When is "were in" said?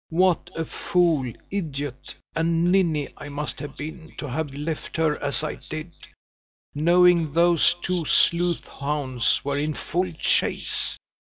9.45-9.75